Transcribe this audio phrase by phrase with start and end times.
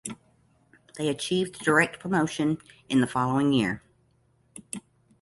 [0.97, 2.57] They achieve the direct promotion
[2.89, 3.83] in the following year.